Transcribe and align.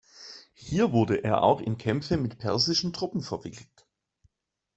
Hier 0.55 0.93
wurde 0.93 1.23
er 1.23 1.43
auch 1.43 1.61
in 1.61 1.77
Kämpfe 1.77 2.17
mit 2.17 2.39
persischen 2.39 2.91
Truppen 2.91 3.21
verwickelt. 3.21 3.85